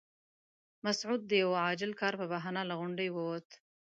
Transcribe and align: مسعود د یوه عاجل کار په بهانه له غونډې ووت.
مسعود 0.85 1.21
د 1.27 1.31
یوه 1.43 1.57
عاجل 1.65 1.91
کار 2.01 2.13
په 2.21 2.25
بهانه 2.33 2.61
له 2.69 2.73
غونډې 2.79 3.07
ووت. 3.11 3.49